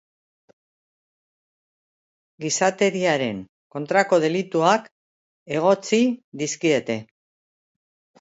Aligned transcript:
Gizateriaren 2.45 3.43
kontrako 3.75 4.19
delituak 4.23 4.87
egotzi 5.59 6.01
dizkiete. 6.43 6.97